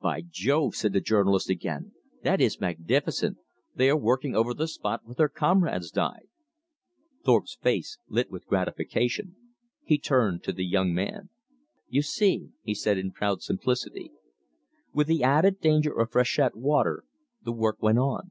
[0.00, 1.90] "By Jove!" said the journalist again.
[2.22, 3.38] "That is magnificent!
[3.74, 6.28] They are working over the spot where their comrades died!"
[7.24, 9.34] Thorpe's face lit with gratification.
[9.82, 11.30] He turned to the young man.
[11.88, 14.12] "You see," he said in proud simplicity.
[14.94, 17.02] With the added danger of freshet water,
[17.44, 18.30] the work went on.